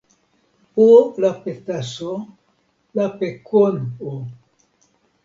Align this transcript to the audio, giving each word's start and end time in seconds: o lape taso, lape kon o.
o 0.85 1.13
lape 1.23 1.53
taso, 1.65 2.13
lape 2.97 3.29
kon 3.47 3.77
o. 4.09 4.11